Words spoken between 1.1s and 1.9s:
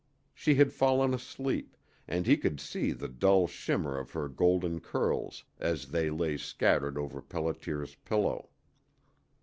asleep,